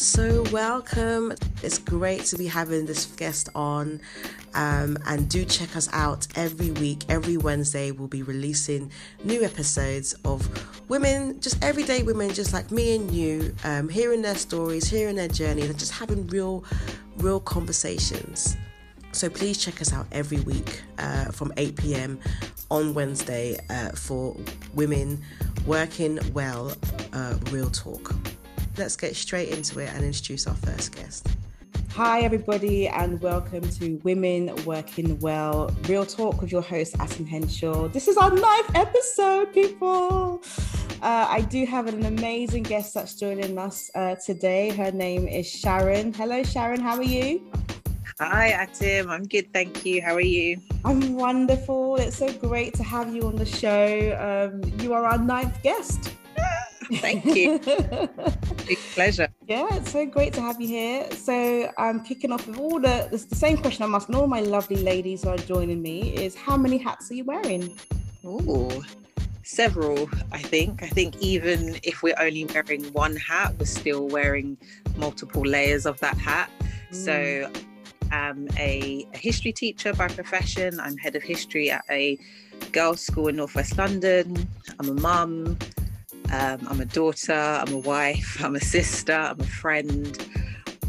[0.00, 1.34] So, welcome.
[1.60, 4.00] It's great to be having this guest on.
[4.54, 7.04] Um, and do check us out every week.
[7.08, 8.92] Every Wednesday, we'll be releasing
[9.24, 10.48] new episodes of
[10.88, 15.26] women, just everyday women, just like me and you, um, hearing their stories, hearing their
[15.26, 16.64] journey, and just having real,
[17.16, 18.56] real conversations.
[19.10, 22.20] So please check us out every week uh, from 8 p.m.
[22.70, 24.36] on Wednesday uh, for
[24.74, 25.20] women
[25.66, 26.72] working well,
[27.12, 28.14] uh, real talk.
[28.78, 31.26] Let's get straight into it and introduce our first guest.
[31.94, 37.88] Hi, everybody, and welcome to Women Working Well Real Talk with your host, Atim Henshaw.
[37.88, 40.44] This is our ninth episode, people.
[41.02, 44.70] Uh, I do have an amazing guest that's joining us uh, today.
[44.70, 46.12] Her name is Sharon.
[46.12, 46.80] Hello, Sharon.
[46.80, 47.50] How are you?
[48.20, 49.08] Hi, Atim.
[49.08, 50.02] I'm good, thank you.
[50.02, 50.60] How are you?
[50.84, 51.96] I'm wonderful.
[51.96, 54.52] It's so great to have you on the show.
[54.54, 56.12] Um, you are our ninth guest.
[56.94, 57.60] Thank you.
[58.68, 59.28] Big pleasure.
[59.46, 61.10] Yeah, it's so great to have you here.
[61.12, 64.76] So I'm kicking off with all the the same question I'm asking all my lovely
[64.76, 67.74] ladies who are joining me is how many hats are you wearing?
[68.24, 68.84] Oh,
[69.42, 70.82] several, I think.
[70.82, 74.58] I think even if we're only wearing one hat, we're still wearing
[74.96, 76.50] multiple layers of that hat.
[76.92, 76.94] Mm.
[76.94, 77.50] So
[78.12, 80.78] I'm a, a history teacher by profession.
[80.78, 82.18] I'm head of history at a
[82.72, 84.46] girls' school in Northwest London.
[84.78, 85.58] I'm a mum.
[86.30, 90.18] Um, I'm a daughter, I'm a wife, I'm a sister, I'm a friend.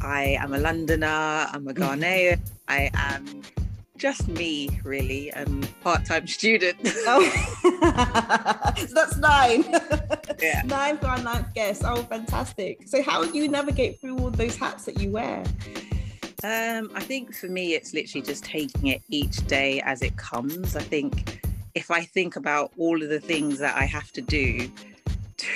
[0.01, 1.05] I am a Londoner,
[1.51, 3.41] I'm a Ghanaian, I am
[3.97, 6.77] just me, really, and part-time student.
[6.83, 9.63] oh, so that's nine.
[10.41, 10.61] Yeah.
[10.63, 11.81] nine for our ninth guest.
[11.83, 12.87] Oh, fantastic.
[12.87, 15.43] So how do you navigate through all those hats that you wear?
[16.45, 20.77] Um, I think for me, it's literally just taking it each day as it comes.
[20.77, 21.41] I think
[21.75, 24.71] if I think about all of the things that I have to do,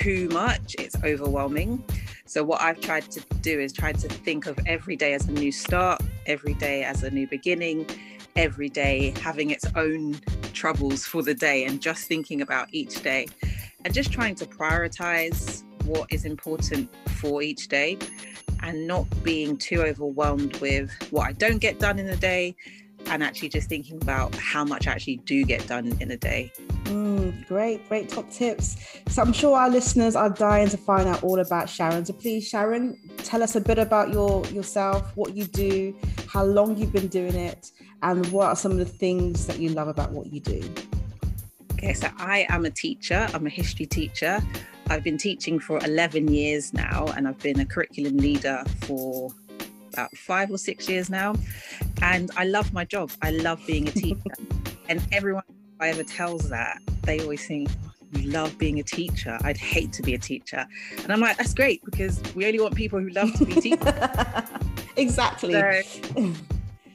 [0.00, 1.84] too much, it's overwhelming.
[2.26, 5.32] So, what I've tried to do is try to think of every day as a
[5.32, 7.86] new start, every day as a new beginning,
[8.36, 10.20] every day having its own
[10.52, 13.26] troubles for the day, and just thinking about each day
[13.84, 17.98] and just trying to prioritize what is important for each day
[18.62, 22.56] and not being too overwhelmed with what I don't get done in a day
[23.08, 26.52] and actually just thinking about how much I actually do get done in a day.
[26.84, 28.76] Mm, great, great top tips.
[29.08, 32.04] So I'm sure our listeners are dying to find out all about Sharon.
[32.04, 35.96] So please, Sharon, tell us a bit about your yourself, what you do,
[36.28, 37.70] how long you've been doing it,
[38.02, 40.62] and what are some of the things that you love about what you do.
[41.72, 43.26] Okay, so I am a teacher.
[43.34, 44.40] I'm a history teacher.
[44.88, 49.30] I've been teaching for 11 years now, and I've been a curriculum leader for
[49.94, 51.34] about five or six years now.
[52.02, 53.10] And I love my job.
[53.22, 54.34] I love being a teacher.
[54.88, 55.44] and everyone
[55.80, 59.38] I ever tells that, they always think, oh, you love being a teacher.
[59.42, 60.66] I'd hate to be a teacher.
[61.02, 63.94] And I'm like, that's great because we only want people who love to be teachers.
[64.96, 65.52] exactly.
[65.52, 65.82] So,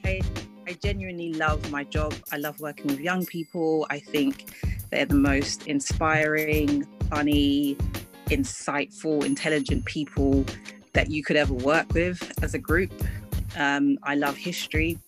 [0.04, 0.20] I,
[0.66, 2.14] I genuinely love my job.
[2.32, 3.86] I love working with young people.
[3.90, 4.54] I think
[4.90, 7.76] they're the most inspiring, funny,
[8.26, 10.44] insightful, intelligent people
[10.92, 12.92] that you could ever work with as a group.
[13.56, 14.98] Um, I love history.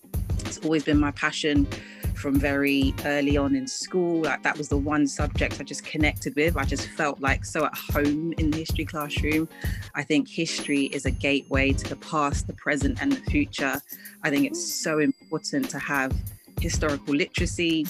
[0.40, 1.66] It's always been my passion
[2.14, 4.22] from very early on in school.
[4.22, 6.56] Like that was the one subject I just connected with.
[6.56, 9.48] I just felt like so at home in the history classroom.
[9.94, 13.82] I think history is a gateway to the past, the present, and the future.
[14.22, 16.14] I think it's so important to have
[16.60, 17.86] historical literacy,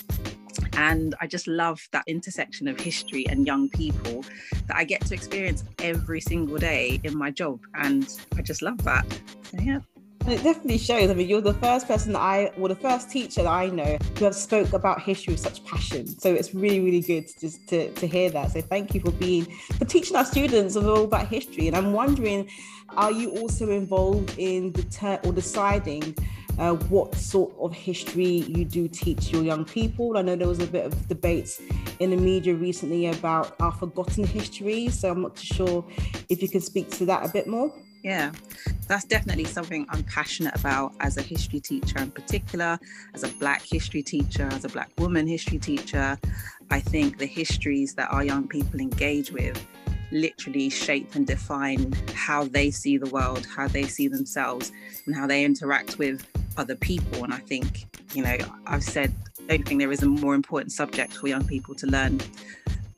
[0.74, 4.24] and I just love that intersection of history and young people
[4.66, 7.60] that I get to experience every single day in my job.
[7.74, 9.06] And I just love that.
[9.42, 9.80] So, yeah.
[10.24, 11.10] And it definitely shows.
[11.10, 13.98] I mean, you're the first person that I, well, the first teacher that I know
[14.16, 16.06] who have spoke about history with such passion.
[16.06, 18.52] So it's really, really good to just to, to hear that.
[18.52, 19.46] So thank you for being,
[19.78, 21.66] for teaching our students of all about history.
[21.66, 22.48] And I'm wondering,
[22.96, 26.14] are you also involved in the ter- or deciding
[26.58, 30.16] uh, what sort of history you do teach your young people.
[30.16, 31.60] I know there was a bit of debate
[32.00, 35.84] in the media recently about our forgotten history, so I'm not too sure
[36.28, 37.72] if you could speak to that a bit more.
[38.02, 38.32] Yeah,
[38.88, 42.78] that's definitely something I'm passionate about as a history teacher, in particular,
[43.14, 46.18] as a Black history teacher, as a Black woman history teacher.
[46.70, 49.64] I think the histories that our young people engage with
[50.10, 54.72] literally shape and define how they see the world, how they see themselves,
[55.06, 56.26] and how they interact with
[56.56, 57.24] other people.
[57.24, 59.12] And I think, you know, I've said,
[59.48, 62.20] I don't think there is a more important subject for young people to learn.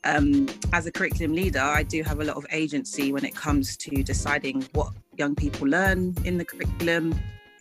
[0.05, 3.77] Um, as a curriculum leader, I do have a lot of agency when it comes
[3.79, 7.19] to deciding what young people learn in the curriculum.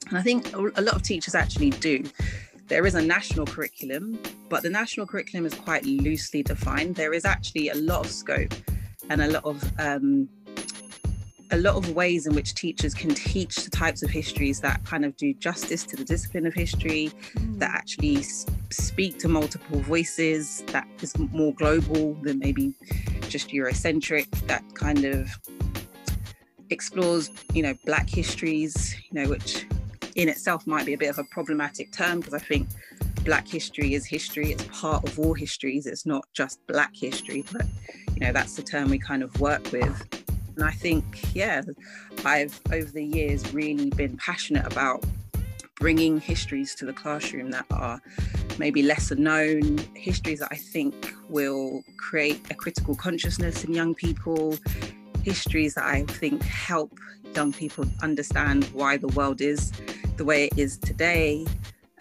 [0.10, 2.04] And I think a lot of teachers actually do.
[2.68, 4.19] There is a national curriculum,
[4.50, 6.96] but the national curriculum is quite loosely defined.
[6.96, 8.54] There is actually a lot of scope
[9.10, 10.28] and a lot of um,
[11.53, 15.05] a lot of ways in which teachers can teach the types of histories that kind
[15.05, 17.59] of do justice to the discipline of history, mm.
[17.59, 18.23] that actually
[18.71, 22.73] speak to multiple voices, that is more global than maybe
[23.29, 25.29] just Eurocentric, that kind of
[26.71, 29.67] explores, you know, Black histories, you know, which
[30.15, 32.67] in itself might be a bit of a problematic term because I think
[33.25, 34.53] Black history is history.
[34.53, 35.85] It's part of all histories.
[35.85, 37.65] It's not just Black history, but
[38.15, 40.12] you know that's the term we kind of work with.
[40.55, 41.61] And I think, yeah,
[42.25, 45.03] I've over the years really been passionate about
[45.79, 48.01] bringing histories to the classroom that are
[48.57, 54.57] maybe lesser known, histories that I think will create a critical consciousness in young people,
[55.23, 56.97] histories that I think help
[57.35, 59.71] young people understand why the world is
[60.17, 61.45] the way it is today.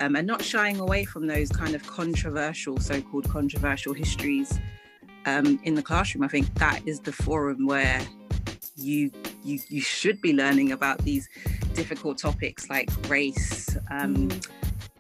[0.01, 4.59] Um, and not shying away from those kind of controversial, so called controversial histories
[5.27, 6.25] um, in the classroom.
[6.25, 8.01] I think that is the forum where
[8.75, 9.11] you
[9.45, 11.29] you you should be learning about these
[11.75, 14.49] difficult topics like race um, mm.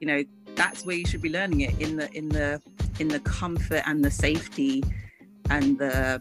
[0.00, 0.22] you know
[0.54, 2.60] that's where you should be learning it in the in the
[2.98, 4.82] in the comfort and the safety
[5.50, 6.20] and the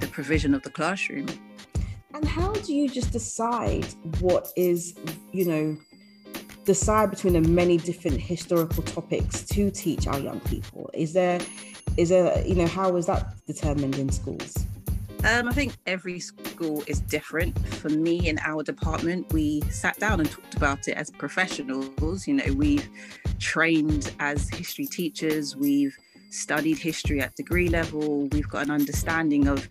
[0.00, 1.26] the provision of the classroom.
[2.14, 3.86] And how do you just decide
[4.20, 4.94] what is
[5.32, 5.76] you know
[6.64, 10.90] decide between the many different historical topics to teach our young people?
[10.94, 11.40] Is there
[11.96, 14.65] is there you know how is that determined in schools
[15.26, 17.58] um, I think every school is different.
[17.66, 22.28] For me, in our department, we sat down and talked about it as professionals.
[22.28, 22.88] You know, we've
[23.40, 25.96] trained as history teachers, we've
[26.30, 29.68] studied history at degree level, we've got an understanding of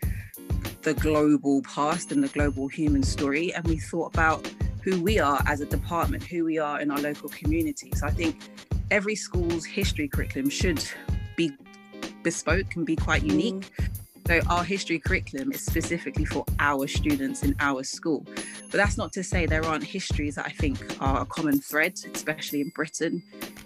[0.82, 4.46] the global past and the global human story, and we thought about
[4.84, 7.92] who we are as a department, who we are in our local community.
[7.96, 8.38] So I think
[8.92, 10.84] every school's history curriculum should
[11.38, 11.52] be
[12.24, 13.72] bespoke and be quite unique.
[13.80, 18.26] Mm so our history curriculum is specifically for our students in our school.
[18.72, 21.94] But that's not to say there aren't histories that I think are a common thread,
[22.14, 23.22] especially in Britain.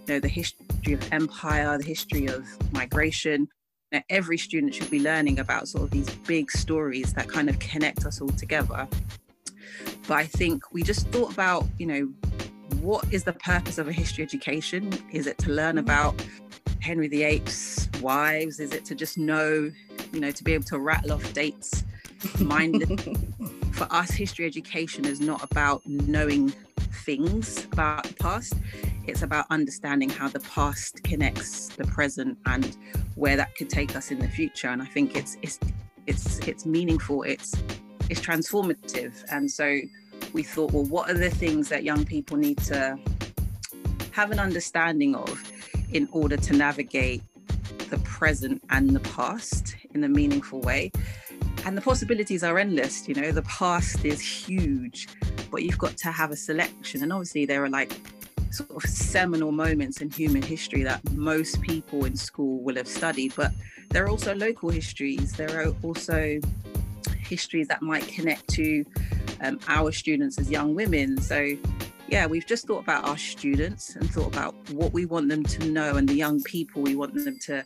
[0.08, 3.48] You know, the history of empire, the history of migration.
[3.92, 7.58] Know, every student should be learning about sort of these big stories that kind of
[7.60, 8.88] connect us all together.
[10.08, 12.12] But I think we just thought about, you know,
[12.82, 14.94] what is the purpose of a history education?
[15.12, 15.86] Is it to learn mm-hmm.
[15.86, 16.24] about
[16.82, 18.60] Henry VIII's wives?
[18.60, 19.72] Is it to just know
[20.14, 21.84] you know, to be able to rattle off dates
[22.40, 23.18] mindlessly.
[23.72, 26.54] For us, history education is not about knowing
[27.06, 28.54] things about the past.
[29.08, 32.76] It's about understanding how the past connects the present and
[33.16, 34.68] where that could take us in the future.
[34.68, 35.60] And I think it's it's
[36.08, 37.24] it's it's meaningful.
[37.24, 37.56] It's
[38.10, 39.14] it's transformative.
[39.32, 39.80] And so
[40.34, 42.98] we thought, well, what are the things that young people need to
[44.12, 45.42] have an understanding of
[45.92, 47.24] in order to navigate
[47.90, 50.92] the present and the past in a meaningful way.
[51.66, 53.08] And the possibilities are endless.
[53.08, 55.08] You know, the past is huge,
[55.52, 57.04] but you've got to have a selection.
[57.04, 57.94] And obviously, there are like
[58.52, 63.34] sort of seminal moments in human history that most people in school will have studied,
[63.36, 63.52] but
[63.90, 65.34] there are also local histories.
[65.34, 66.40] There are also
[67.18, 68.86] histories that might connect to
[69.42, 71.22] um, our students as young women.
[71.22, 71.56] So,
[72.08, 75.66] yeah, we've just thought about our students and thought about what we want them to
[75.66, 77.64] know and the young people we want them to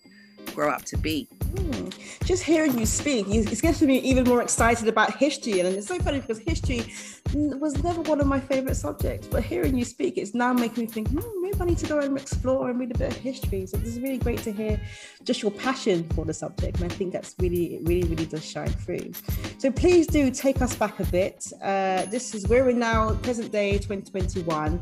[0.54, 1.28] grow up to be.
[1.58, 1.90] Hmm.
[2.26, 5.60] Just hearing you speak, it's getting me even more excited about history.
[5.60, 6.86] And it's so funny because history
[7.34, 10.88] was never one of my favorite subjects, but hearing you speak, it's now making me
[10.88, 13.66] think, hmm, maybe I need to go and explore and read a bit of history.
[13.66, 14.80] So this is really great to hear
[15.24, 16.78] just your passion for the subject.
[16.78, 19.12] And I think that's really, really, really does shine through.
[19.58, 21.52] So please do take us back a bit.
[21.62, 24.82] Uh, this is, we're in now present day 2021.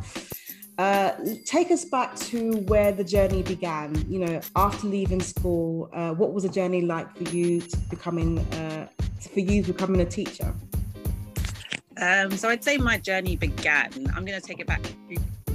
[0.81, 3.93] Uh, take us back to where the journey began.
[4.09, 8.39] You know, after leaving school, uh, what was the journey like for you to becoming
[8.39, 8.87] uh,
[9.31, 10.51] for you becoming a teacher?
[11.97, 13.91] Um, so I'd say my journey began.
[14.15, 14.81] I'm going to take it back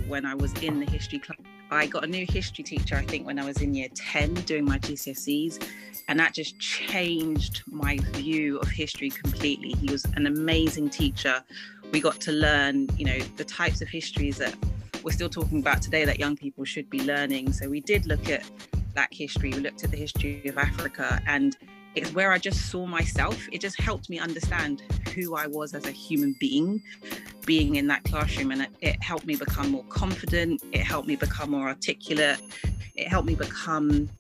[0.07, 1.41] when I was in the history class.
[1.73, 4.65] I got a new history teacher, I think, when I was in year 10 doing
[4.65, 5.61] my GCSEs.
[6.07, 9.73] And that just changed my view of history completely.
[9.73, 11.43] He was an amazing teacher.
[11.91, 14.55] We got to learn, you know, the types of histories that
[15.07, 17.53] we're still talking about today that young people should be learning.
[17.53, 18.43] So we did look at
[18.93, 21.57] Black history, we looked at the history of Africa, and
[21.95, 23.47] it's where I just saw myself.
[23.53, 24.83] It just helped me understand
[25.15, 26.83] who I was as a human being,
[27.45, 28.51] being in that classroom.
[28.51, 32.41] And it, helped me become more confident, it helped me become more articulate,
[32.97, 34.11] it helped me become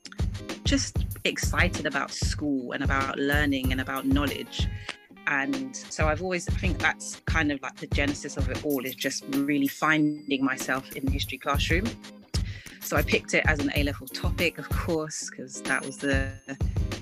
[0.62, 4.68] just excited about school and about learning and about knowledge
[5.26, 8.84] and so i've always i think that's kind of like the genesis of it all
[8.84, 11.86] is just really finding myself in the history classroom
[12.80, 16.30] so i picked it as an a level topic of course because that was the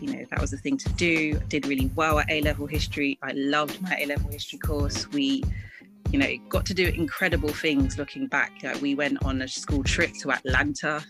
[0.00, 1.38] you know that was the thing to do.
[1.40, 3.18] I did really well at A level history.
[3.22, 5.08] I loved my A level history course.
[5.12, 5.42] We
[6.14, 8.52] you know, got to do incredible things looking back.
[8.62, 11.02] Like we went on a school trip to Atlanta,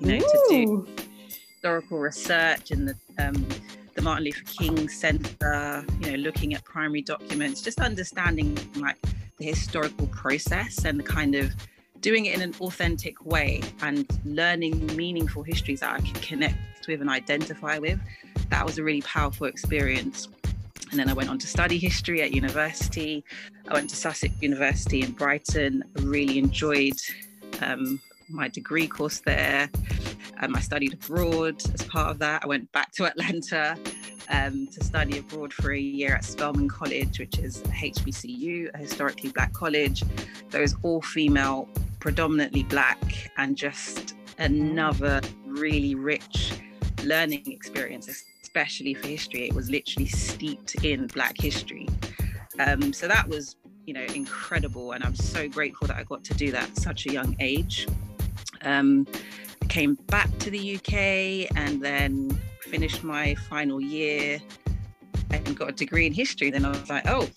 [0.00, 0.18] you know, Ooh.
[0.18, 0.86] to do
[1.28, 3.46] historical research and the um,
[3.98, 8.96] the Martin Luther King Center, you know, looking at primary documents, just understanding like
[9.38, 11.52] the historical process and the kind of
[12.00, 17.00] doing it in an authentic way and learning meaningful histories that I can connect with
[17.00, 17.98] and identify with.
[18.50, 20.28] That was a really powerful experience.
[20.92, 23.24] And then I went on to study history at university.
[23.66, 25.82] I went to Sussex University in Brighton.
[25.98, 27.00] I really enjoyed
[27.62, 29.70] um, my degree course there.
[30.40, 32.44] Um, I studied abroad as part of that.
[32.44, 33.76] I went back to Atlanta
[34.30, 38.78] um, to study abroad for a year at Spelman College, which is a HBCU, a
[38.78, 40.02] historically black college.
[40.50, 41.68] There was all female,
[42.00, 43.00] predominantly black,
[43.36, 46.52] and just another really rich
[47.04, 48.08] learning experience,
[48.42, 49.48] especially for history.
[49.48, 51.88] It was literally steeped in black history.
[52.58, 53.56] Um, so that was,
[53.86, 54.92] you know, incredible.
[54.92, 57.86] And I'm so grateful that I got to do that at such a young age.
[58.62, 59.06] Um,
[59.68, 64.40] came back to the UK and then finished my final year
[65.30, 66.50] and got a degree in history.
[66.50, 67.28] Then I was like, oh,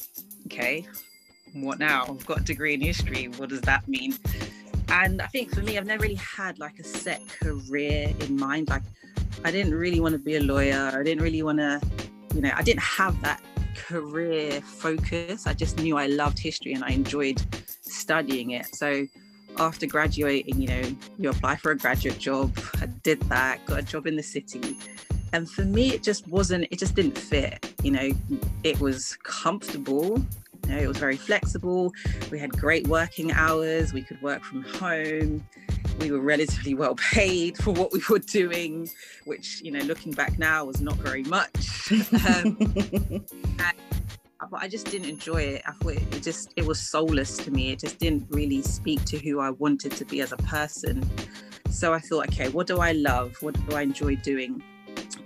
[0.45, 0.85] okay,
[1.53, 2.05] what now?
[2.07, 3.27] I've got a degree in history.
[3.27, 4.15] What does that mean?
[4.89, 8.69] And I think for me, I've never really had like a set career in mind.
[8.69, 8.83] Like,
[9.43, 10.91] I didn't really want to be a lawyer.
[10.93, 11.81] I didn't really want to,
[12.33, 13.41] you know, I didn't have that
[13.75, 15.47] career focus.
[15.47, 17.41] I just knew I loved history and I enjoyed
[17.81, 18.75] studying it.
[18.75, 19.05] So
[19.57, 22.57] after graduating, you know, you apply for a graduate job.
[22.81, 24.77] I did that, got a job in the city.
[25.33, 27.73] And for me, it just wasn't, it just didn't fit.
[27.83, 28.11] You know,
[28.63, 30.23] it was comfortable.
[30.67, 31.93] You know, it was very flexible.
[32.29, 33.93] We had great working hours.
[33.93, 35.43] We could work from home.
[35.99, 38.89] We were relatively well paid for what we were doing,
[39.25, 41.91] which, you know, looking back now was not very much.
[42.27, 43.25] um,
[44.49, 45.61] but I just didn't enjoy it.
[45.65, 47.71] I thought it just it was soulless to me.
[47.71, 51.07] It just didn't really speak to who I wanted to be as a person.
[51.69, 53.35] So I thought, okay, what do I love?
[53.41, 54.61] What do I enjoy doing?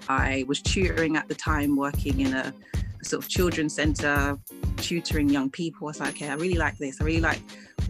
[0.07, 2.53] I was tutoring at the time, working in a,
[3.01, 4.37] a sort of children's center,
[4.77, 5.87] tutoring young people.
[5.87, 7.01] I was like, okay, I really like this.
[7.01, 7.41] I really like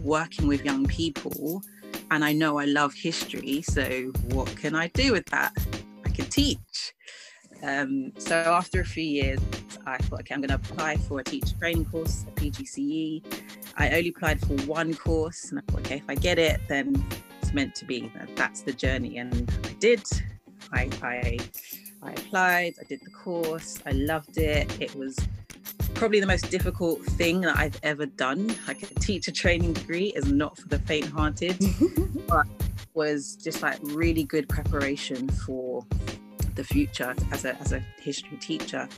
[0.02, 1.62] working with young people.
[2.10, 3.62] And I know I love history.
[3.62, 5.52] So what can I do with that?
[6.04, 6.94] I can teach.
[7.62, 9.40] Um, so after a few years,
[9.86, 13.22] I thought, okay, I'm going to apply for a teacher training course, a PGCE.
[13.76, 17.04] I only applied for one course, and I thought, okay, if I get it, then
[17.40, 18.10] it's meant to be.
[18.34, 20.02] That's the journey, and I did.
[20.72, 21.38] I, I,
[22.02, 22.74] I applied.
[22.80, 23.78] I did the course.
[23.86, 24.80] I loved it.
[24.80, 25.16] It was
[25.94, 28.54] probably the most difficult thing that I've ever done.
[28.66, 31.58] Like a teacher training degree is not for the faint-hearted,
[32.28, 32.46] but
[32.94, 35.84] was just like really good preparation for
[36.56, 38.88] the future as a, as a history teacher.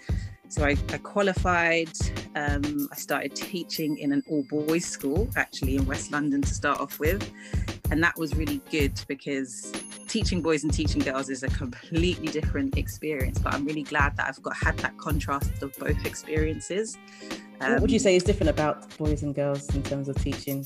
[0.48, 1.90] So I, I qualified.
[2.34, 6.80] Um, I started teaching in an all boys school, actually in West London to start
[6.80, 7.30] off with.
[7.90, 9.72] And that was really good because
[10.08, 13.38] teaching boys and teaching girls is a completely different experience.
[13.38, 16.96] But I'm really glad that I've got had that contrast of both experiences.
[17.60, 20.16] Um, what would you um, say is different about boys and girls in terms of
[20.22, 20.64] teaching?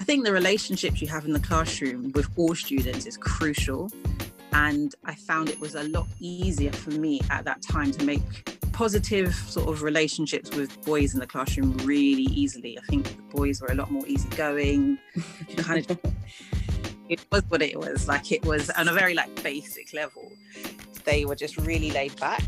[0.00, 3.90] I think the relationships you have in the classroom with all students is crucial
[4.52, 8.22] and I found it was a lot easier for me at that time to make
[8.72, 12.78] positive sort of relationships with boys in the classroom really easily.
[12.78, 14.98] I think the boys were a lot more easygoing.
[15.56, 15.98] kind of,
[17.08, 18.08] it was what it was.
[18.08, 20.32] Like it was on a very like basic level.
[21.04, 22.44] They were just really laid back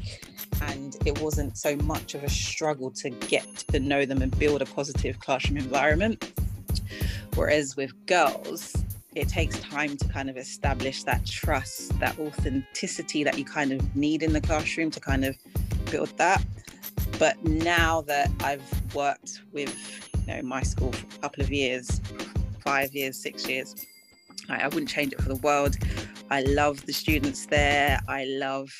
[0.62, 4.62] and it wasn't so much of a struggle to get to know them and build
[4.62, 6.32] a positive classroom environment.
[7.34, 8.83] Whereas with girls,
[9.14, 13.96] it takes time to kind of establish that trust, that authenticity that you kind of
[13.96, 15.36] need in the classroom to kind of
[15.90, 16.44] build that.
[17.18, 22.00] But now that I've worked with you know my school for a couple of years,
[22.60, 23.74] five years, six years,
[24.48, 25.76] I, I wouldn't change it for the world.
[26.30, 28.00] I love the students there.
[28.08, 28.70] I love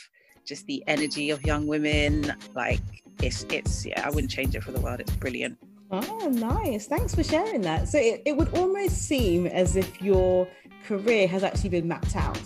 [0.44, 2.34] just the energy of young women.
[2.54, 2.80] Like
[3.22, 5.00] it's it's yeah, I wouldn't change it for the world.
[5.00, 5.58] It's brilliant.
[5.90, 6.86] Oh, nice.
[6.86, 7.88] Thanks for sharing that.
[7.88, 10.48] So it, it would almost seem as if your
[10.86, 12.40] career has actually been mapped out.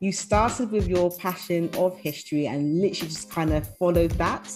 [0.00, 4.50] You started with your passion of history and literally just kind of followed that.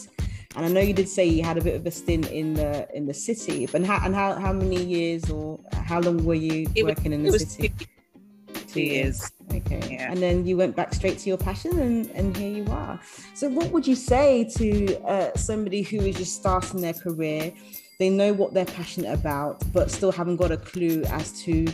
[0.57, 2.89] And I know you did say you had a bit of a stint in the
[2.95, 6.67] in the city, but how and how, how many years or how long were you
[6.75, 7.69] it working was, in the city?
[7.69, 9.31] Two, two years.
[9.53, 9.83] Okay.
[9.91, 10.13] Yeah.
[10.13, 13.01] And then you went back straight to your passion and, and here you are.
[13.35, 17.53] So what would you say to uh, somebody who is just starting their career
[17.99, 21.67] they know what they're passionate about, but still haven't got a clue as to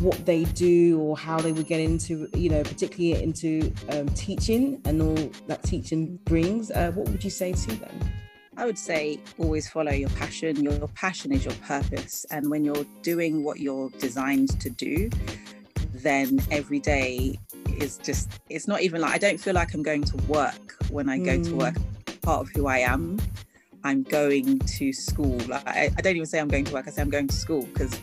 [0.00, 4.80] what they do or how they would get into, you know, particularly into um, teaching
[4.86, 7.98] and all that teaching brings, uh, what would you say to them?
[8.56, 10.62] I would say always follow your passion.
[10.62, 12.26] Your passion is your purpose.
[12.30, 15.10] And when you're doing what you're designed to do,
[15.92, 17.38] then every day
[17.78, 21.08] is just, it's not even like, I don't feel like I'm going to work when
[21.08, 21.44] I go mm.
[21.44, 21.76] to work.
[22.22, 23.18] Part of who I am.
[23.84, 25.38] I'm going to school.
[25.48, 27.36] Like, I, I don't even say I'm going to work, I say I'm going to
[27.36, 27.98] school because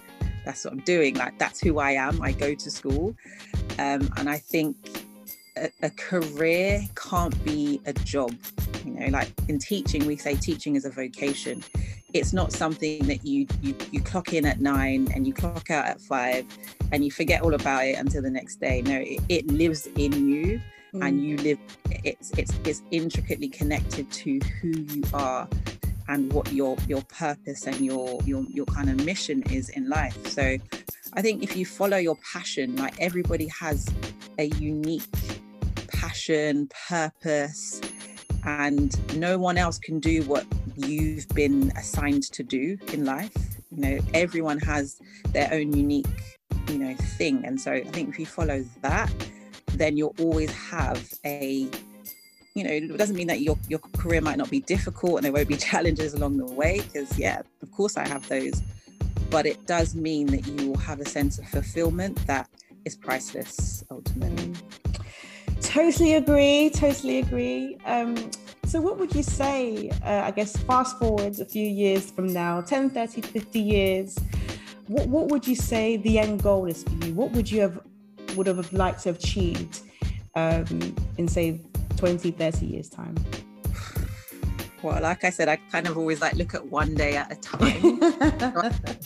[0.48, 1.16] that's what I'm doing.
[1.16, 2.22] Like that's who I am.
[2.22, 3.16] I go to school,
[3.78, 4.78] um, and I think
[5.58, 8.34] a, a career can't be a job.
[8.86, 11.64] You know, like in teaching, we say teaching is a vocation.
[12.14, 15.86] It's not something that you you you clock in at nine and you clock out
[15.86, 16.46] at five,
[16.94, 18.82] and you forget all about it until the next day.
[18.82, 20.62] No, it, it lives in you.
[20.94, 21.06] Mm.
[21.06, 21.60] and you live
[22.06, 25.48] it's it's it's intricately connected to who you are
[26.08, 30.18] and what your your purpose and your your your kind of mission is in life.
[30.28, 30.58] So
[31.14, 33.88] i think if you follow your passion like everybody has
[34.40, 35.04] a unique
[35.88, 37.82] passion purpose
[38.44, 40.46] and no one else can do what
[40.78, 43.36] you've been assigned to do in life.
[43.72, 44.98] You know everyone has
[45.34, 46.08] their own unique
[46.70, 47.44] you know thing.
[47.46, 49.12] And so i think if you follow that
[49.78, 51.70] then you'll always have a
[52.58, 55.32] you know, it doesn't mean that your, your career might not be difficult and there
[55.32, 58.64] won't be challenges along the way, because, yeah, of course I have those.
[59.30, 62.50] But it does mean that you will have a sense of fulfillment that
[62.84, 64.54] is priceless ultimately.
[65.62, 66.72] Totally agree.
[66.72, 67.78] Totally agree.
[67.86, 68.16] Um,
[68.66, 69.90] so, what would you say?
[70.04, 74.18] Uh, I guess fast forward a few years from now 10, 30, 50 years.
[74.88, 77.14] What, what would you say the end goal is for you?
[77.14, 77.80] What would you have
[78.38, 79.82] would have liked to have achieved
[80.36, 81.60] um, in, say,
[81.98, 83.16] 20, 30 years' time?
[84.84, 87.36] Well, like I said, I kind of always like look at one day at a
[87.36, 88.00] time.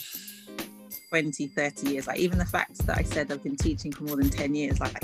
[1.11, 2.07] 20, 30 years.
[2.07, 4.79] Like even the fact that I said I've been teaching for more than 10 years,
[4.79, 5.01] like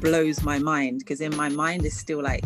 [0.00, 2.42] blows my mind because in my mind it's still like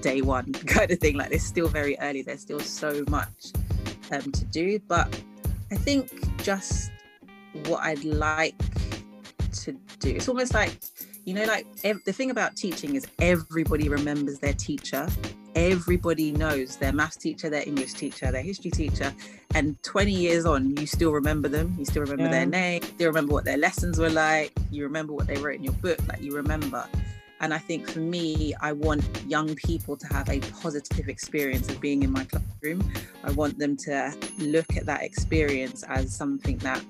[0.00, 1.16] day one kind of thing.
[1.16, 2.22] Like it's still very early.
[2.22, 3.52] There's still so much
[4.12, 4.78] um, to do.
[4.86, 5.08] But
[5.72, 6.10] I think
[6.44, 6.92] just
[7.66, 8.54] what I'd like
[9.54, 10.78] to do, it's almost like
[11.24, 15.08] you know like ev- the thing about teaching is everybody remembers their teacher.
[15.54, 19.14] Everybody knows their maths teacher their english teacher their history teacher
[19.54, 21.74] and 20 years on you still remember them.
[21.78, 22.30] You still remember yeah.
[22.30, 22.82] their name.
[22.98, 24.52] You remember what their lessons were like.
[24.72, 25.98] You remember what they wrote in your book.
[26.08, 26.84] Like you remember.
[27.40, 31.80] And i think for me i want young people to have a positive experience of
[31.80, 32.90] being in my classroom.
[33.22, 36.82] I want them to look at that experience as something that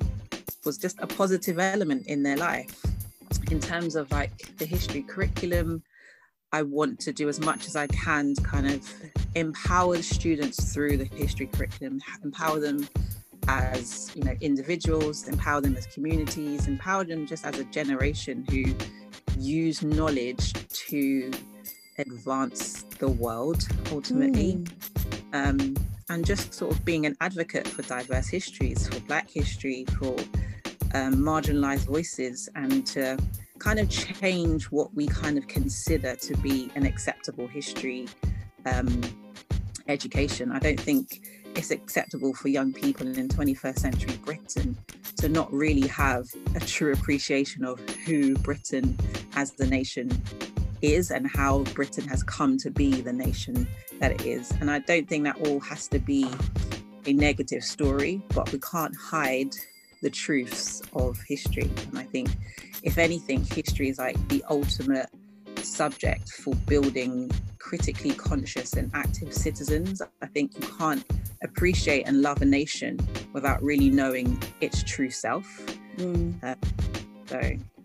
[0.64, 2.84] was just a positive element in their life
[3.50, 5.82] in terms of like the history curriculum,
[6.52, 8.88] I want to do as much as I can to kind of
[9.34, 12.88] empower students through the history curriculum, empower them
[13.48, 18.74] as you know individuals, empower them as communities, empower them just as a generation who
[19.38, 21.30] use knowledge to
[21.98, 24.54] advance the world ultimately.
[24.54, 24.70] Mm.
[25.32, 25.76] Um,
[26.10, 30.14] and just sort of being an advocate for diverse histories, for Black history, for
[30.94, 33.18] um, marginalized voices and to
[33.58, 38.08] kind of change what we kind of consider to be an acceptable history
[38.66, 39.00] um,
[39.88, 40.50] education.
[40.52, 41.20] I don't think
[41.56, 44.76] it's acceptable for young people in 21st century Britain
[45.16, 48.96] to not really have a true appreciation of who Britain
[49.36, 50.10] as the nation
[50.82, 53.66] is and how Britain has come to be the nation
[54.00, 54.50] that it is.
[54.60, 56.28] And I don't think that all has to be
[57.06, 59.54] a negative story, but we can't hide
[60.04, 61.70] the truths of history.
[61.88, 62.28] And I think,
[62.82, 65.08] if anything, history is like the ultimate
[65.56, 70.02] subject for building critically conscious and active citizens.
[70.20, 71.02] I think you can't
[71.42, 73.00] appreciate and love a nation
[73.32, 75.46] without really knowing its true self.
[75.96, 76.44] Mm.
[76.44, 76.54] Uh,
[77.24, 77.40] so,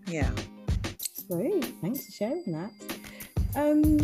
[0.08, 0.30] yeah.
[1.32, 1.64] Great.
[1.82, 2.72] Thanks for sharing that.
[3.56, 3.98] Um,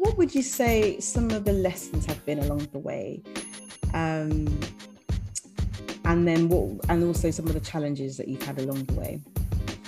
[0.00, 3.22] what would you say some of the lessons have been along the way?
[3.92, 4.46] Um,
[6.10, 9.20] and then what and also some of the challenges that you've had along the way.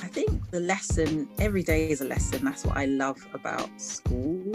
[0.05, 2.45] I think the lesson every day is a lesson.
[2.45, 4.53] That's what i love about school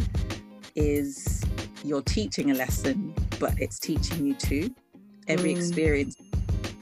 [0.76, 1.44] is
[1.84, 4.74] you're teaching a lesson but it's teaching you too.
[5.28, 5.58] Every mm.
[5.58, 6.16] experience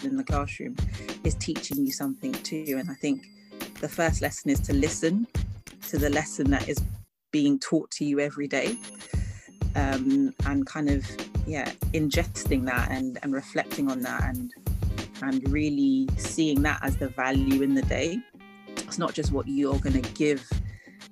[0.03, 0.75] in the classroom
[1.23, 2.75] is teaching you something too.
[2.77, 3.25] And i think
[3.81, 5.25] the first lesson is to listen
[5.89, 6.77] to the lesson that is
[7.31, 8.77] being taught to you every day
[9.75, 11.03] um, and kind of
[11.47, 14.53] yeah ingesting that and and reflecting on that and
[15.25, 18.19] and really seeing that as the value in the day.
[18.77, 20.47] It's not just what you're going to give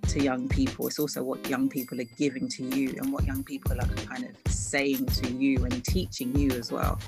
[0.09, 3.43] to young people, it's also what young people are giving to you and what young
[3.43, 6.99] people are kind of saying to you and teaching you as well.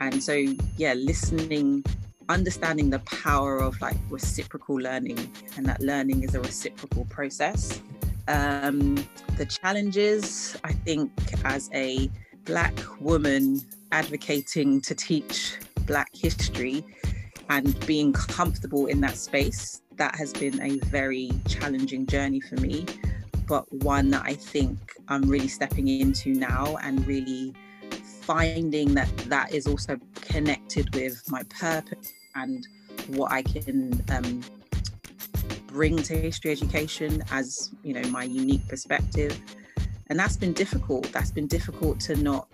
[0.00, 0.32] And so,
[0.76, 1.84] yeah, listening
[2.28, 5.18] understanding the power of like reciprocal learning
[5.56, 7.80] and that learning is a reciprocal process.
[8.28, 8.96] Um,
[9.38, 11.10] the challenges, I think,
[11.44, 12.10] as a
[12.44, 13.60] Black woman
[13.92, 15.56] advocating to teach
[15.88, 16.84] Black history
[17.50, 22.86] and being comfortable in that space, that has been a very challenging journey for me,
[23.48, 27.54] but one that I think I'm really stepping into now and really
[28.22, 32.66] finding that that is also connected with my purpose and
[33.08, 34.42] what I can um,
[35.66, 39.40] bring to history education as you know my unique perspective.
[40.10, 41.10] And that's been difficult.
[41.12, 42.48] That's been difficult to not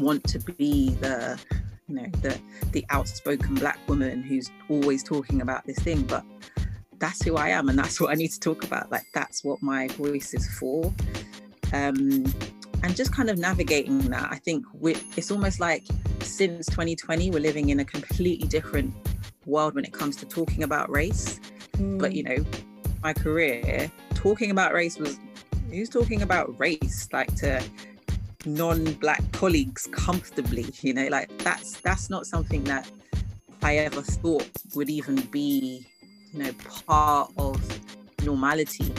[0.00, 1.40] want to be the
[1.88, 2.38] you know the
[2.72, 6.24] the outspoken black woman who's always talking about this thing but
[6.98, 8.90] that's who I am and that's what I need to talk about.
[8.90, 10.92] Like that's what my voice is for.
[11.72, 12.24] Um
[12.82, 14.64] and just kind of navigating that I think
[15.16, 15.84] it's almost like
[16.20, 18.94] since 2020 we're living in a completely different
[19.46, 21.40] world when it comes to talking about race.
[21.78, 21.98] Mm.
[21.98, 22.36] but you know
[23.02, 25.18] my career talking about race was
[25.70, 27.62] who's talking about race like to
[28.46, 32.90] non-black colleagues comfortably you know like that's that's not something that
[33.62, 35.86] i ever thought would even be
[36.32, 36.52] you know
[36.86, 37.60] part of
[38.24, 38.92] normality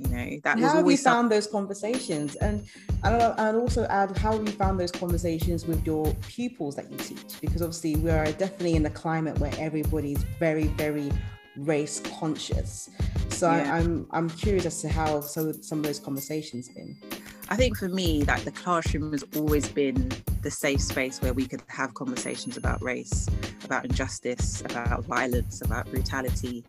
[0.00, 0.40] you know.
[0.44, 2.36] That how was you found those conversations?
[2.36, 2.66] And
[3.04, 7.40] and also add how you found those conversations with your pupils that you teach?
[7.40, 11.10] Because obviously we are definitely in a climate where everybody's very very
[11.56, 12.90] race conscious.
[13.28, 13.74] So yeah.
[13.74, 16.96] I, am I'm, I'm curious as to how some some of those conversations been
[17.52, 20.08] I think for me, like the classroom has always been
[20.42, 23.28] the safe space where we could have conversations about race,
[23.64, 26.64] about injustice, about violence, about brutality.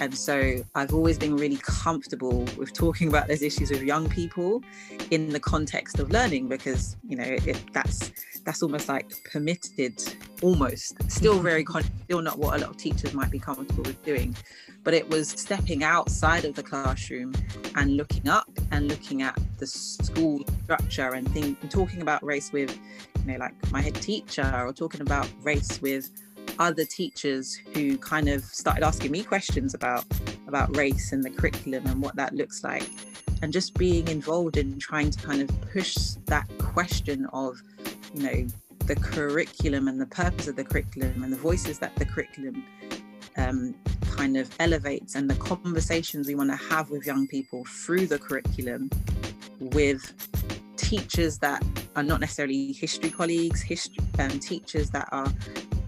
[0.00, 4.62] And so I've always been really comfortable with talking about those issues with young people
[5.10, 8.10] in the context of learning because, you know, it, that's
[8.44, 10.02] that's almost like permitted,
[10.40, 11.10] almost.
[11.10, 11.44] Still mm-hmm.
[11.44, 14.34] very con- still not what a lot of teachers might be comfortable with doing.
[14.84, 17.32] But it was stepping outside of the classroom
[17.76, 22.50] and looking up and looking at the school structure and, think, and talking about race
[22.50, 22.76] with,
[23.24, 26.10] you know, like my head teacher or talking about race with
[26.58, 30.04] other teachers who kind of started asking me questions about
[30.46, 32.88] about race and the curriculum and what that looks like.
[33.42, 37.60] And just being involved in trying to kind of push that question of
[38.14, 38.46] you know
[38.86, 42.64] the curriculum and the purpose of the curriculum and the voices that the curriculum
[43.36, 43.74] um,
[44.10, 48.18] kind of elevates and the conversations we want to have with young people through the
[48.18, 48.90] curriculum
[49.60, 50.12] with
[50.76, 51.64] teachers that
[51.96, 55.32] are not necessarily history colleagues, history um, teachers that are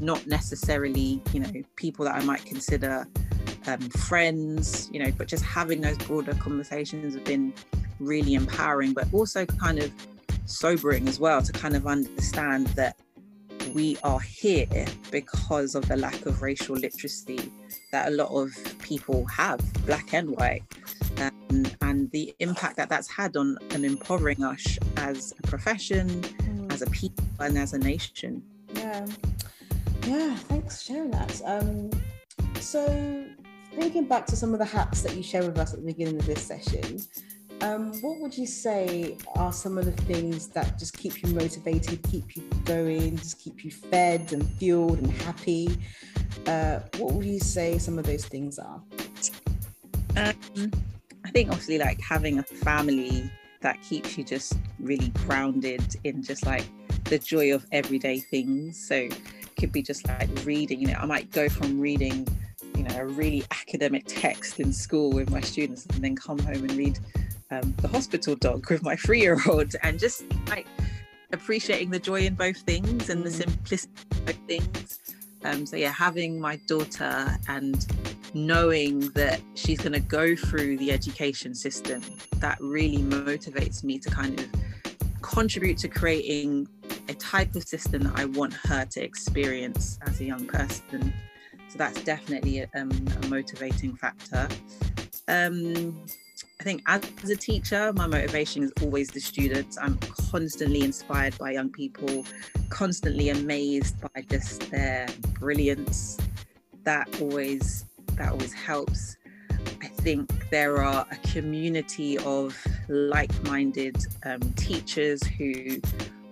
[0.00, 3.06] not necessarily, you know, people that I might consider
[3.66, 7.52] um, friends, you know, but just having those broader conversations have been
[8.00, 9.92] really empowering, but also kind of
[10.46, 12.96] sobering as well to kind of understand that
[13.74, 17.50] we are here because of the lack of racial literacy
[17.90, 20.62] that a lot of people have, black and white,
[21.18, 26.72] um, and the impact that that's had on and empowering us as a profession, mm.
[26.72, 28.42] as a people, and as a nation.
[28.74, 29.06] Yeah,
[30.06, 30.36] yeah.
[30.36, 31.40] Thanks for sharing that.
[31.44, 31.90] Um,
[32.60, 33.24] so,
[33.74, 36.18] thinking back to some of the hacks that you shared with us at the beginning
[36.18, 37.00] of this session.
[37.60, 42.02] Um, what would you say are some of the things that just keep you motivated,
[42.02, 45.78] keep you going, just keep you fed and fueled and happy?
[46.46, 48.82] Uh, what would you say some of those things are?
[50.16, 50.72] Um,
[51.24, 53.30] I think obviously like having a family
[53.62, 56.66] that keeps you just really grounded in just like
[57.04, 58.78] the joy of everyday things.
[58.86, 59.08] So
[59.64, 62.28] could be just like reading, you know, I might go from reading,
[62.76, 66.56] you know, a really academic text in school with my students and then come home
[66.56, 66.98] and read
[67.50, 70.66] um, the hospital dog with my three year old and just like
[71.32, 73.42] appreciating the joy in both things and the mm.
[73.42, 73.92] simplicity
[74.26, 75.00] of things.
[75.44, 77.86] Um, so yeah, having my daughter and
[78.34, 82.02] knowing that she's going to go through the education system,
[82.36, 84.46] that really motivates me to kind of
[85.22, 86.68] contribute to creating
[87.08, 91.12] a type of system that I want her to experience as a young person.
[91.68, 92.90] So that's definitely a, um,
[93.22, 94.48] a motivating factor.
[95.28, 96.04] Um,
[96.60, 99.76] I think as a teacher, my motivation is always the students.
[99.80, 99.98] I'm
[100.30, 102.24] constantly inspired by young people,
[102.70, 106.18] constantly amazed by just their brilliance.
[106.84, 107.86] That always
[108.16, 109.16] that always helps.
[109.82, 112.56] I think there are a community of
[112.88, 115.80] like-minded um, teachers who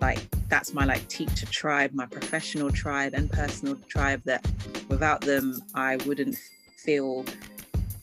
[0.03, 4.45] like that's my like teacher tribe, my professional tribe and personal tribe that
[4.89, 6.37] without them I wouldn't
[6.85, 7.23] feel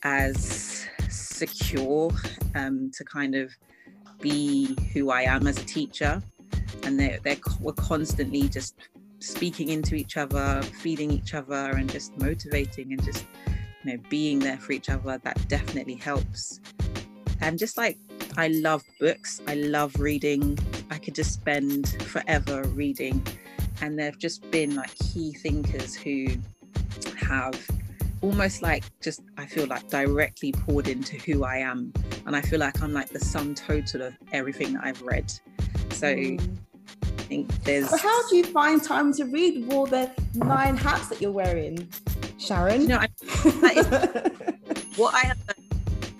[0.01, 2.11] as secure
[2.55, 3.51] um, to kind of
[4.19, 6.23] be who I am as a teacher.
[6.83, 8.73] And they they were constantly just
[9.19, 13.25] speaking into each other, feeding each other, and just motivating and just
[13.83, 15.19] you know being there for each other.
[15.23, 16.61] That definitely helps.
[17.41, 17.97] And just like
[18.37, 20.57] I love books, I love reading.
[20.89, 23.25] I could just spend forever reading.
[23.81, 26.27] And there have just been like key thinkers who
[27.19, 27.59] have
[28.21, 31.91] almost like just I feel like directly poured into who I am.
[32.25, 35.31] And I feel like I'm like the sum total of everything that I've read.
[35.91, 36.57] So mm.
[37.01, 40.77] I think there's but how do you find time to read with all the nine
[40.77, 41.87] hats that you're wearing,
[42.37, 42.81] Sharon?
[42.81, 43.07] You know, I,
[44.95, 45.33] what I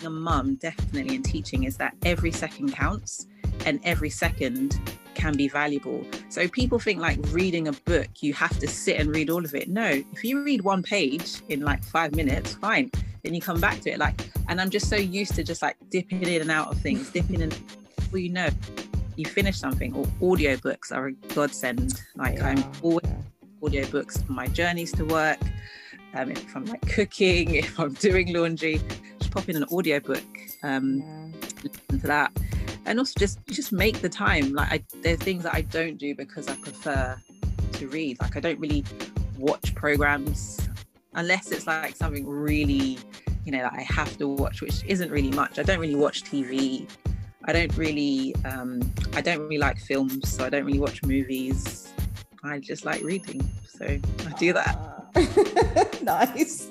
[0.06, 3.28] a mum definitely in teaching is that every second counts
[3.66, 4.80] and every second
[5.14, 6.06] can be valuable.
[6.30, 9.54] So people think like reading a book, you have to sit and read all of
[9.54, 9.70] it.
[9.70, 12.92] No, if you read one page in like five minutes, fine.
[13.24, 14.00] Then you come back to it.
[14.00, 17.10] Like, and I'm just so used to just like dipping in and out of things,
[17.12, 17.52] dipping in.
[18.12, 18.50] Well, you know,
[19.16, 22.02] you finish something, or audiobooks are a godsend.
[22.18, 23.06] Like yeah, I'm always
[23.62, 25.40] audiobooks on my journeys to work.
[26.14, 28.82] Um, if I'm like cooking, if I'm doing laundry,
[29.20, 30.24] just pop in an audiobook,
[30.64, 31.28] um, yeah.
[31.64, 32.32] listen to that.
[32.86, 34.54] And also just just make the time.
[34.54, 37.16] Like I, there are things that i don't do because i prefer
[37.74, 38.20] to read.
[38.20, 38.84] Like i don't really
[39.38, 40.60] watch programs
[41.14, 42.98] unless it's like something really
[43.44, 45.60] you know that i have to watch which isn't really much.
[45.60, 46.88] I don't really watch tv
[47.46, 48.82] i don't really um
[49.14, 51.92] i don't really like films so i don't really watch movies.
[52.44, 54.91] I just like reading so i do that
[56.04, 56.68] nice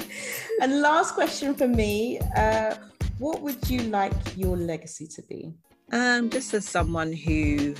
[0.60, 2.74] and last question for me uh
[3.18, 5.52] what would you like your legacy to be
[5.92, 7.74] um, just as someone who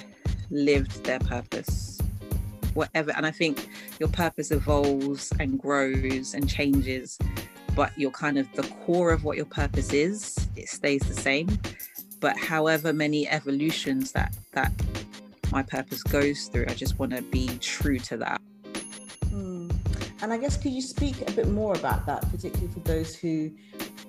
[0.51, 2.01] lived their purpose,
[2.75, 3.13] whatever.
[3.13, 3.69] And I think
[3.99, 7.19] your purpose evolves and grows and changes,
[7.77, 11.59] but your kind of the core of what your purpose is, it stays the same.
[12.19, 14.73] But however many evolutions that that
[15.53, 18.40] my purpose goes through, I just want to be true to that.
[20.31, 23.51] And I guess could you speak a bit more about that, particularly for those who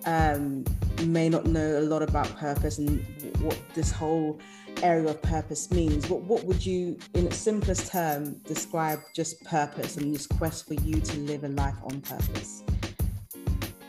[0.05, 0.63] um,
[1.05, 3.03] may not know a lot about purpose and
[3.39, 4.39] what this whole
[4.83, 6.07] area of purpose means.
[6.11, 10.75] What what would you, in its simplest term, describe just purpose and this quest for
[10.75, 12.63] you to live a life on purpose?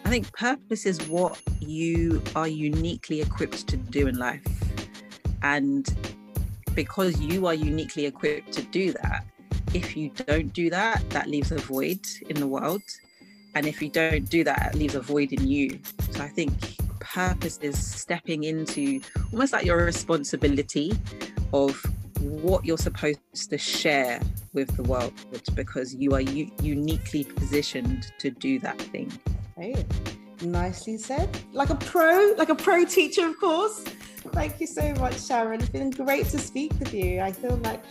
[0.07, 4.42] I think purpose is what you are uniquely equipped to do in life.
[5.42, 5.87] And
[6.75, 9.27] because you are uniquely equipped to do that,
[9.74, 12.82] if you don't do that, that leaves a void in the world.
[13.54, 15.78] And if you don't do that, it leaves a void in you.
[16.11, 16.52] So I think
[17.00, 19.00] purpose is stepping into
[19.32, 20.92] almost like your responsibility
[21.52, 21.85] of
[22.20, 24.20] what you're supposed to share
[24.52, 25.12] with the world
[25.54, 29.12] because you are u- uniquely positioned to do that thing.
[29.56, 29.85] Hey,
[30.40, 31.28] nicely said.
[31.52, 33.80] Like a pro, like a pro teacher, of course.
[34.32, 35.61] Thank you so much, Sharon.
[35.61, 37.20] It's been great to speak with you.
[37.20, 37.82] I feel like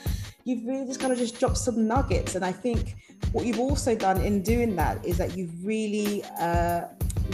[0.43, 2.35] you've really just kind of just dropped some nuggets.
[2.35, 2.95] And I think
[3.31, 6.83] what you've also done in doing that is that you've really uh,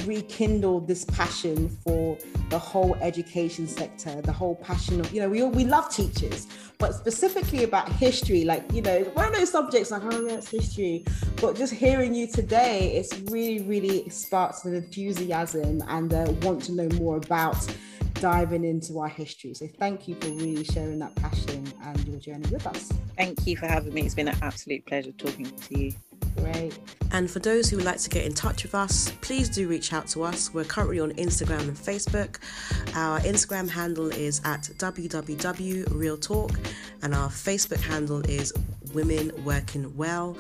[0.05, 2.17] rekindled this passion for
[2.49, 6.47] the whole education sector, the whole passion of, you know, we all, we love teachers,
[6.77, 10.49] but specifically about history, like, you know, one of those subjects like, oh, yeah, it's
[10.49, 11.03] history.
[11.41, 16.71] But just hearing you today, it's really, really sparks an enthusiasm and uh, want to
[16.73, 17.57] know more about
[18.15, 19.53] diving into our history.
[19.53, 22.91] So thank you for really sharing that passion and your journey with us.
[23.15, 24.01] Thank you for having me.
[24.01, 25.93] It's been an absolute pleasure talking to you.
[26.37, 26.77] Great.
[27.11, 29.93] And for those who would like to get in touch with us, please do reach
[29.93, 30.53] out to us.
[30.53, 32.37] We're currently on Instagram and Facebook.
[32.95, 36.57] Our Instagram handle is at www.realtalk,
[37.01, 38.53] and our Facebook handle is
[38.93, 40.37] Women Working Well.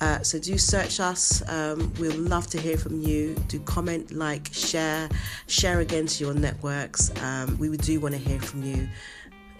[0.00, 1.42] Uh, so do search us.
[1.48, 3.34] Um, we'd love to hear from you.
[3.48, 5.08] Do comment, like, share,
[5.46, 7.10] share again to your networks.
[7.22, 8.88] Um, we do want to hear from you.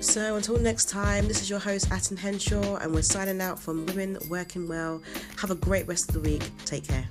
[0.00, 3.84] So until next time, this is your host, Atim Henshaw, and we're signing out from
[3.84, 5.02] Women Working Well.
[5.38, 6.42] Have a great rest of the week.
[6.64, 7.06] Take care.